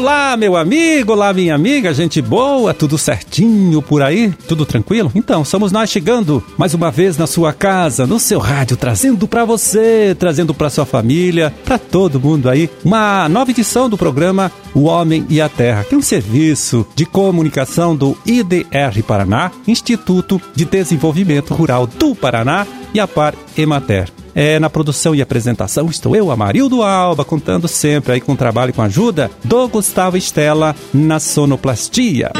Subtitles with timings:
[0.00, 4.32] Olá, meu amigo, olá, minha amiga, gente boa, tudo certinho por aí?
[4.48, 5.12] Tudo tranquilo?
[5.14, 9.44] Então, somos nós chegando mais uma vez na sua casa, no seu rádio, trazendo para
[9.44, 14.84] você, trazendo para sua família, para todo mundo aí, uma nova edição do programa O
[14.84, 20.64] Homem e a Terra, que é um serviço de comunicação do IDR Paraná, Instituto de
[20.64, 24.19] Desenvolvimento Rural do Paraná e a Par Emater.
[24.34, 28.70] É, na produção e apresentação estou eu, Amarildo Alba, contando sempre aí com o trabalho
[28.70, 32.30] e com a ajuda do Gustavo Estela na sonoplastia.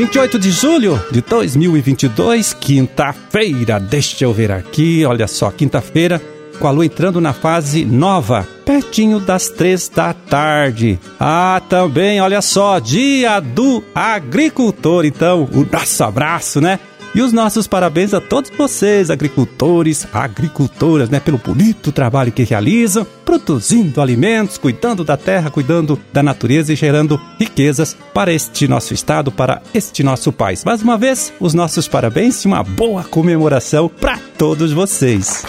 [0.00, 3.78] 28 de julho de 2022, quinta-feira.
[3.78, 6.20] Deixa eu ver aqui, olha só, quinta-feira,
[6.58, 10.98] com a lua entrando na fase nova, pertinho das três da tarde.
[11.18, 15.04] Ah, também, olha só, dia do agricultor.
[15.04, 16.80] Então, o nosso abraço, né?
[17.12, 23.04] E os nossos parabéns a todos vocês, agricultores, agricultoras, né, pelo bonito trabalho que realizam,
[23.24, 29.32] produzindo alimentos, cuidando da terra, cuidando da natureza e gerando riquezas para este nosso estado,
[29.32, 30.64] para este nosso país.
[30.64, 35.44] Mais uma vez, os nossos parabéns e uma boa comemoração para todos vocês.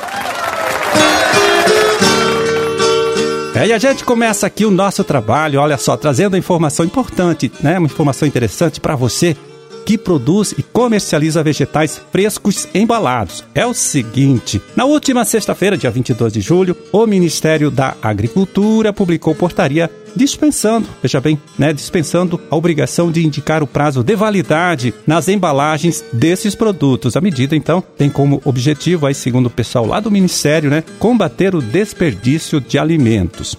[3.54, 7.78] É, e a gente começa aqui o nosso trabalho, olha só, trazendo informação importante, né?
[7.78, 9.38] Uma informação interessante para você
[9.86, 13.44] que produz e comercializa vegetais frescos embalados.
[13.54, 19.36] É o seguinte: na última sexta-feira, dia 22 de julho, o Ministério da Agricultura publicou
[19.36, 25.28] portaria dispensando, veja bem, né, dispensando a obrigação de indicar o prazo de validade nas
[25.28, 27.16] embalagens desses produtos.
[27.16, 31.56] A medida, então, tem como objetivo, aí, segundo o pessoal lá do Ministério, né, combater
[31.56, 33.58] o desperdício de alimentos.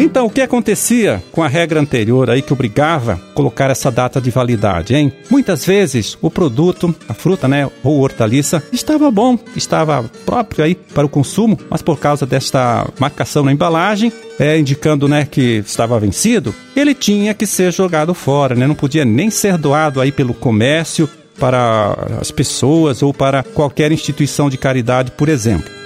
[0.00, 4.30] Então, o que acontecia com a regra anterior aí que obrigava colocar essa data de
[4.30, 5.12] validade, hein?
[5.28, 11.04] Muitas vezes o produto, a fruta, né, ou hortaliça, estava bom, estava próprio aí para
[11.04, 16.54] o consumo, mas por causa desta marcação na embalagem, é, indicando né, que estava vencido,
[16.74, 18.66] ele tinha que ser jogado fora, né?
[18.66, 24.48] Não podia nem ser doado aí pelo comércio para as pessoas ou para qualquer instituição
[24.48, 25.79] de caridade, por exemplo.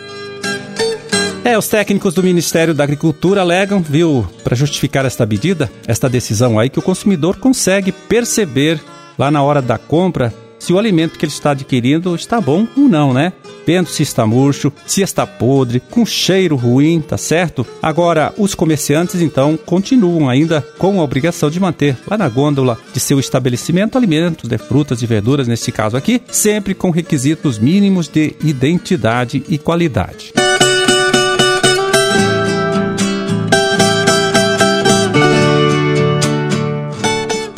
[1.44, 6.58] É, os técnicos do Ministério da Agricultura alegam, viu, para justificar esta medida, esta decisão
[6.58, 8.80] aí, que o consumidor consegue perceber
[9.18, 12.84] lá na hora da compra se o alimento que ele está adquirindo está bom ou
[12.84, 13.34] não, né?
[13.66, 17.66] Vendo se está murcho, se está podre, com cheiro ruim, tá certo?
[17.82, 23.00] Agora, os comerciantes então continuam ainda com a obrigação de manter lá na gôndola de
[23.00, 28.34] seu estabelecimento alimentos, de frutas e verduras, neste caso aqui, sempre com requisitos mínimos de
[28.42, 30.32] identidade e qualidade.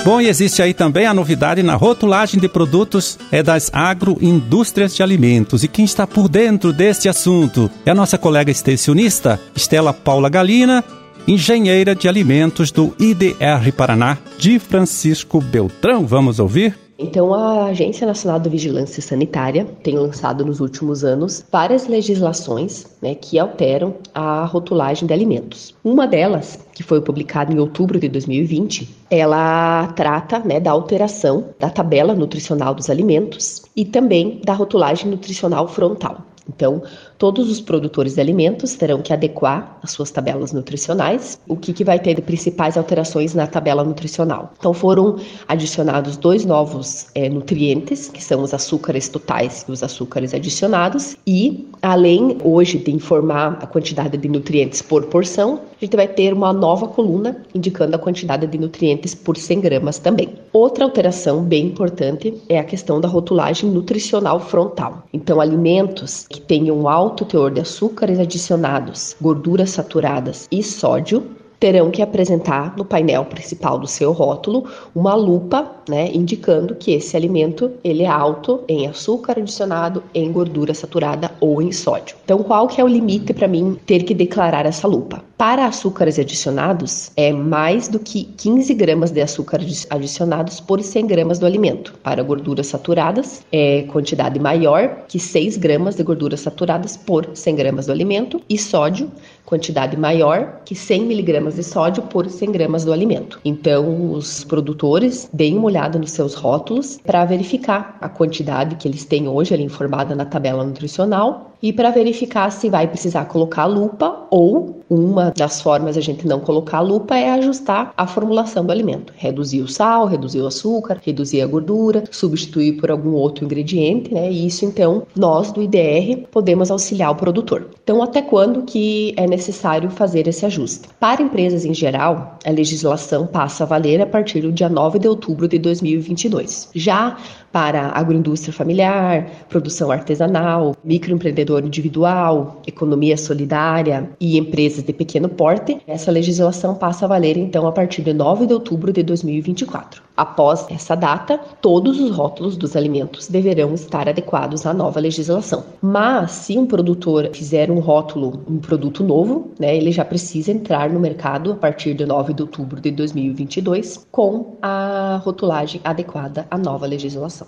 [0.06, 5.02] Bom, e existe aí também a novidade na rotulagem de produtos é das agroindústrias de
[5.02, 5.64] alimentos.
[5.64, 10.84] E quem está por dentro deste assunto é a nossa colega extensionista, Estela Paula Galina,
[11.26, 16.06] engenheira de alimentos do IDR Paraná, de Francisco Beltrão.
[16.06, 16.85] Vamos ouvir?
[16.98, 23.14] Então, a Agência Nacional de Vigilância Sanitária tem lançado nos últimos anos várias legislações né,
[23.14, 25.74] que alteram a rotulagem de alimentos.
[25.84, 31.68] Uma delas, que foi publicada em outubro de 2020, ela trata né, da alteração da
[31.68, 36.24] tabela nutricional dos alimentos e também da rotulagem nutricional frontal.
[36.48, 36.82] Então,
[37.18, 41.38] todos os produtores de alimentos terão que adequar as suas tabelas nutricionais.
[41.48, 44.52] O que, que vai ter de principais alterações na tabela nutricional?
[44.58, 45.16] Então, foram
[45.48, 51.16] adicionados dois novos é, nutrientes, que são os açúcares totais e os açúcares adicionados.
[51.26, 56.32] E, além hoje de informar a quantidade de nutrientes por porção, a gente vai ter
[56.32, 60.30] uma nova coluna indicando a quantidade de nutrientes por 100 gramas também.
[60.52, 65.04] Outra alteração bem importante é a questão da rotulagem nutricional frontal.
[65.12, 72.02] Então, alimentos que tenham alto teor de açúcares adicionados, gorduras saturadas e sódio terão que
[72.02, 78.02] apresentar no painel principal do seu rótulo uma lupa, né, indicando que esse alimento ele
[78.02, 82.16] é alto em açúcar adicionado, em gordura saturada ou em sódio.
[82.24, 85.22] Então, qual que é o limite para mim ter que declarar essa lupa?
[85.38, 89.60] Para açúcares adicionados, é mais do que 15 gramas de açúcar
[89.90, 91.92] adicionados por 100 gramas do alimento.
[92.02, 97.84] Para gorduras saturadas, é quantidade maior que 6 gramas de gorduras saturadas por 100 gramas
[97.84, 98.40] do alimento.
[98.48, 99.12] E sódio,
[99.44, 103.38] quantidade maior que 100 miligramas de sódio por 100 gramas do alimento.
[103.44, 109.04] Então, os produtores deem uma olhada nos seus rótulos para verificar a quantidade que eles
[109.04, 114.26] têm hoje ali informada na tabela nutricional e para verificar se vai precisar colocar lupa
[114.30, 119.12] ou uma das formas a gente não colocar lupa é ajustar a formulação do alimento,
[119.16, 124.30] reduzir o sal, reduzir o açúcar, reduzir a gordura, substituir por algum outro ingrediente, né?
[124.30, 127.68] E isso então nós do IDR podemos auxiliar o produtor.
[127.82, 130.88] Então até quando que é necessário fazer esse ajuste?
[131.00, 135.08] Para empresas em geral, a legislação passa a valer a partir do dia 9 de
[135.08, 136.70] outubro de 2022.
[136.74, 137.16] Já
[137.52, 146.10] para agroindústria familiar, produção artesanal, microempreendedor individual, economia solidária e empresas de pequeno porte, essa
[146.10, 150.02] legislação passa a valer então a partir de 9 de outubro de 2024.
[150.16, 155.64] Após essa data, todos os rótulos dos alimentos deverão estar adequados à nova legislação.
[155.82, 160.88] Mas se um produtor fizer um rótulo, um produto novo, né, ele já precisa entrar
[160.88, 166.56] no mercado a partir de 9 de outubro de 2022 com a rotulagem adequada à
[166.56, 167.46] nova legislação.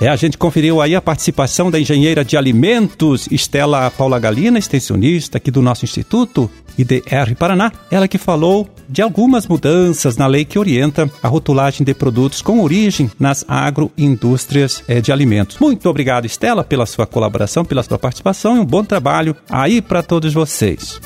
[0.00, 5.38] É, a gente conferiu aí a participação da engenheira de alimentos Estela Paula Galina, extensionista
[5.38, 10.58] aqui do nosso Instituto IDR Paraná, ela que falou de algumas mudanças na lei que
[10.58, 15.58] orienta a rotulagem de produtos com origem nas agroindústrias é, de alimentos.
[15.58, 20.02] Muito obrigado, Estela, pela sua colaboração, pela sua participação e um bom trabalho aí para
[20.02, 21.00] todos vocês.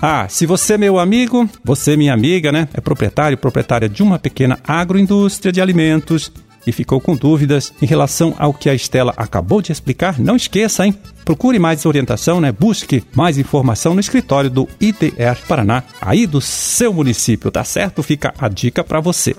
[0.00, 4.58] Ah, se você, meu amigo, você, minha amiga, né, é proprietário, proprietária de uma pequena
[4.62, 6.30] agroindústria de alimentos
[6.66, 10.86] e ficou com dúvidas em relação ao que a Estela acabou de explicar, não esqueça,
[10.86, 10.94] hein?
[11.24, 12.50] Procure mais orientação, né?
[12.52, 18.02] Busque mais informação no escritório do IDR Paraná, aí do seu município, tá certo?
[18.02, 19.36] Fica a dica para você.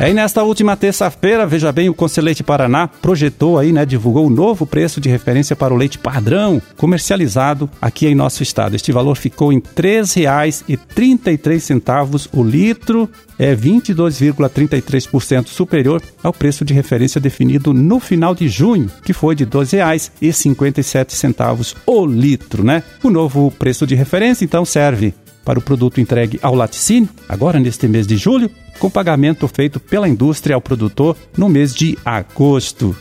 [0.00, 4.30] É, e nesta última terça-feira, veja bem, o Conselheiro Paraná projetou aí, né, divulgou o
[4.30, 8.76] novo preço de referência para o leite padrão comercializado aqui em nosso estado.
[8.76, 17.20] Este valor ficou em R$ 3,33 o litro, é 22,33% superior ao preço de referência
[17.20, 22.84] definido no final de junho, que foi de R$ 12,57 o litro, né?
[23.02, 25.12] O novo preço de referência então serve
[25.48, 30.06] para o produto entregue ao laticínio, agora neste mês de julho, com pagamento feito pela
[30.06, 32.94] indústria ao produtor no mês de agosto.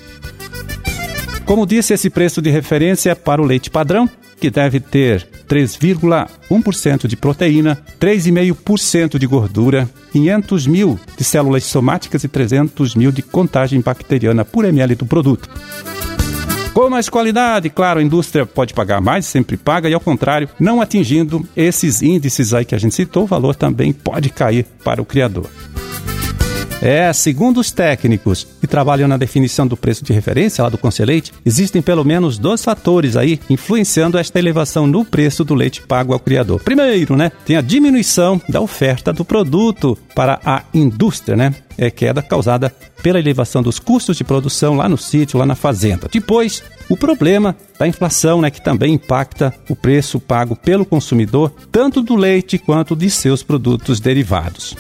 [1.44, 4.09] Como disse, esse preço de referência é para o leite padrão,
[4.39, 12.29] que deve ter 3,1% de proteína, 3,5% de gordura, 500 mil de células somáticas e
[12.29, 15.49] 300 mil de contagem bacteriana por ml do produto.
[16.77, 20.79] Com mais qualidade, claro, a indústria pode pagar mais, sempre paga, e ao contrário, não
[20.79, 25.06] atingindo esses índices aí que a gente citou, o valor também pode cair para o
[25.06, 25.50] criador.
[26.81, 31.33] É, segundo os técnicos que trabalham na definição do preço de referência lá do Conselheite,
[31.44, 36.19] existem pelo menos dois fatores aí influenciando esta elevação no preço do leite pago ao
[36.19, 36.62] criador.
[36.62, 41.56] Primeiro, né, tem a diminuição da oferta do produto para a indústria, né?
[41.79, 46.07] É queda causada pela elevação dos custos de produção lá no sítio, lá na fazenda.
[46.12, 52.01] Depois, o problema da inflação, né, que também impacta o preço pago pelo consumidor, tanto
[52.01, 54.75] do leite quanto de seus produtos derivados.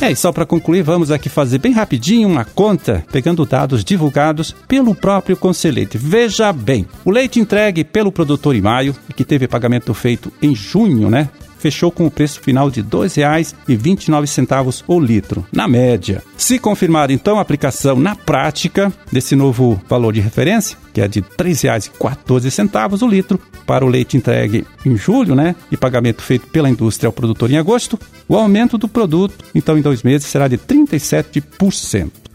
[0.00, 4.54] É, e só para concluir, vamos aqui fazer bem rapidinho uma conta, pegando dados divulgados
[4.68, 5.96] pelo próprio Conselheite.
[5.96, 11.08] Veja bem, o leite entregue pelo produtor em maio, que teve pagamento feito em junho,
[11.08, 11.30] né?
[11.58, 16.22] Fechou com o preço final de R$ 2,29 o litro, na média.
[16.36, 21.20] Se confirmar então a aplicação na prática desse novo valor de referência, que é de
[21.20, 26.70] R$ 3,14 o litro, para o leite entregue em julho, né, e pagamento feito pela
[26.70, 27.98] indústria ao produtor em agosto,
[28.28, 32.25] o aumento do produto, então em dois meses, será de 37%.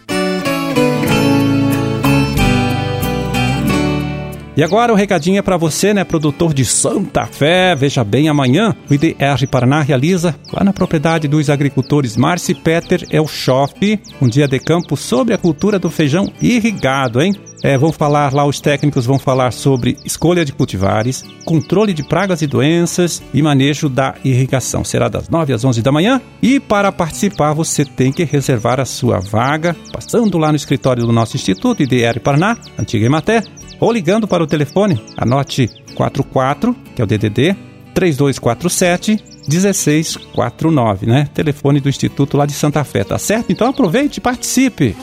[4.62, 7.74] E agora o recadinho é para você, né, produtor de Santa Fé.
[7.74, 14.00] Veja bem, amanhã o IDR Paraná realiza, lá na propriedade dos agricultores Marci Peter Elchoff,
[14.22, 17.34] um dia de campo sobre a cultura do feijão irrigado, hein?
[17.64, 22.44] É, vão falar lá, os técnicos vão falar sobre escolha de cultivares, controle de pragas
[22.44, 24.84] e doenças e manejo da irrigação.
[24.84, 28.86] Será das 9 às 11 da manhã e para participar você tem que reservar a
[28.86, 33.44] sua vaga passando lá no escritório do nosso Instituto IDR Paraná, antiga Ematé,
[33.82, 37.56] ou ligando para o telefone, anote 44, que é o DDD,
[37.94, 39.20] 3247
[39.50, 41.28] 1649, né?
[41.34, 43.52] Telefone do Instituto lá de Santa Fé, tá certo?
[43.52, 44.96] Então aproveite e participe.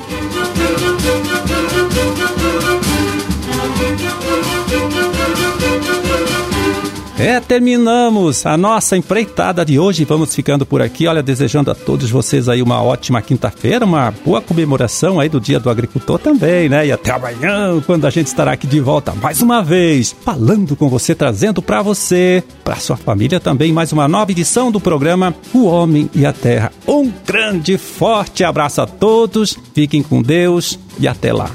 [7.19, 10.05] É, terminamos a nossa empreitada de hoje.
[10.05, 11.09] Vamos ficando por aqui.
[11.09, 15.59] Olha, desejando a todos vocês aí uma ótima quinta-feira, uma boa comemoração aí do Dia
[15.59, 16.87] do Agricultor também, né?
[16.87, 20.89] E até amanhã, quando a gente estará aqui de volta mais uma vez, falando com
[20.89, 25.65] você, trazendo para você, para sua família também, mais uma nova edição do programa O
[25.65, 26.71] Homem e a Terra.
[26.87, 29.59] Um grande, forte abraço a todos.
[29.75, 31.51] Fiquem com Deus e até lá.